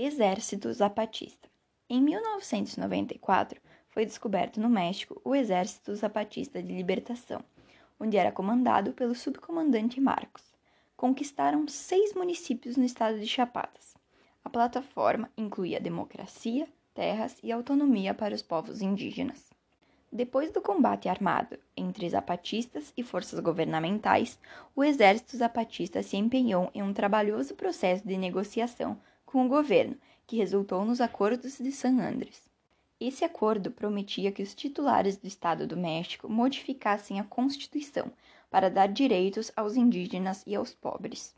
[0.00, 1.48] Exército Zapatista.
[1.90, 7.42] Em 1994, foi descoberto no México o Exército Zapatista de Libertação,
[7.98, 10.54] onde era comandado pelo subcomandante Marcos.
[10.96, 13.96] Conquistaram seis municípios no estado de Chapadas.
[14.44, 19.50] A plataforma incluía democracia, terras e autonomia para os povos indígenas.
[20.12, 24.38] Depois do combate armado entre zapatistas e forças governamentais,
[24.76, 28.96] o exército zapatista se empenhou em um trabalhoso processo de negociação
[29.28, 29.94] com o governo,
[30.26, 32.48] que resultou nos Acordos de San Andrés.
[32.98, 38.10] Esse acordo prometia que os titulares do Estado do México modificassem a Constituição
[38.50, 41.34] para dar direitos aos indígenas e aos pobres.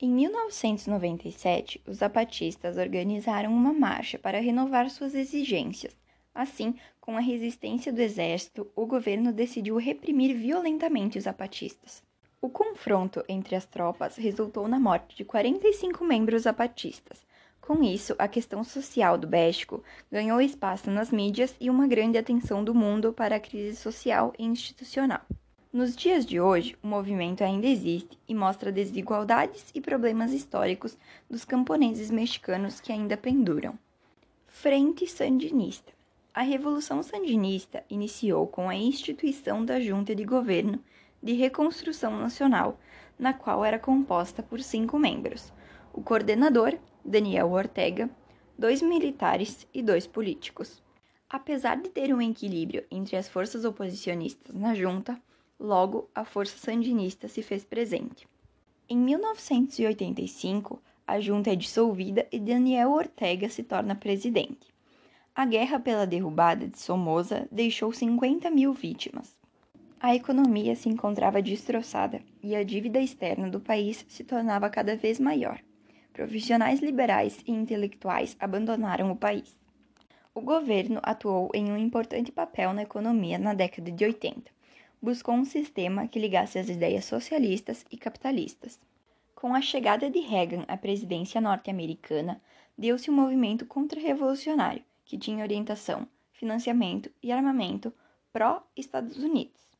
[0.00, 5.96] Em 1997, os zapatistas organizaram uma marcha para renovar suas exigências.
[6.34, 12.02] Assim, com a resistência do exército, o governo decidiu reprimir violentamente os zapatistas.
[12.44, 17.24] O confronto entre as tropas resultou na morte de 45 membros zapatistas.
[17.58, 22.62] Com isso, a questão social do México ganhou espaço nas mídias e uma grande atenção
[22.62, 25.22] do mundo para a crise social e institucional.
[25.72, 30.98] Nos dias de hoje, o movimento ainda existe e mostra desigualdades e problemas históricos
[31.30, 33.78] dos camponeses mexicanos que ainda penduram.
[34.48, 35.94] Frente Sandinista
[36.34, 40.78] A Revolução Sandinista iniciou com a instituição da Junta de Governo
[41.24, 42.78] de Reconstrução Nacional,
[43.18, 45.50] na qual era composta por cinco membros:
[45.90, 48.10] o coordenador, Daniel Ortega,
[48.58, 50.82] dois militares e dois políticos.
[51.26, 55.18] Apesar de ter um equilíbrio entre as forças oposicionistas na junta,
[55.58, 58.28] logo a força sandinista se fez presente.
[58.86, 64.74] Em 1985, a junta é dissolvida e Daniel Ortega se torna presidente.
[65.34, 69.34] A guerra pela derrubada de Somoza deixou 50 mil vítimas.
[70.00, 75.18] A economia se encontrava destroçada e a dívida externa do país se tornava cada vez
[75.18, 75.60] maior.
[76.12, 79.56] Profissionais liberais e intelectuais abandonaram o país.
[80.34, 84.50] O governo atuou em um importante papel na economia na década de 80.
[85.00, 88.78] Buscou um sistema que ligasse as ideias socialistas e capitalistas.
[89.34, 92.40] Com a chegada de Reagan à presidência norte-americana,
[92.76, 97.92] deu-se um movimento contra-revolucionário que tinha orientação, financiamento e armamento
[98.32, 99.73] pró-Estados Unidos.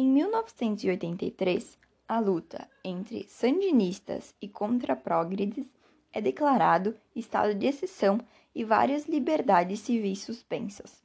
[0.00, 1.76] Em 1983,
[2.06, 5.68] a luta entre sandinistas e contra-progredes
[6.12, 8.20] é declarado estado de exceção
[8.54, 11.02] e várias liberdades civis suspensas.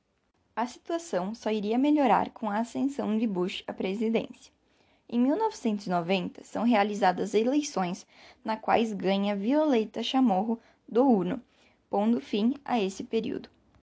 [0.55, 4.53] A situação só iria melhorar com a ascensão de Bush à presidência.
[5.09, 8.05] Em 1990, são realizadas eleições
[8.45, 11.41] na quais ganha Violeta Chamorro do UNO,
[11.89, 13.53] pondo fim a esse período.